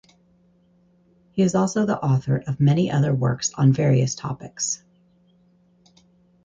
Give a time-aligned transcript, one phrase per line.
[1.33, 4.81] He is also the author of many other works on various topics.